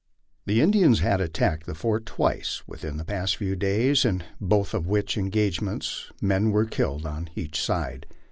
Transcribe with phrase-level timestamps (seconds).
[0.47, 4.87] The Indians had attacked the fort twice within the past few days, in both of
[4.87, 8.07] which engagements men were killed on each side.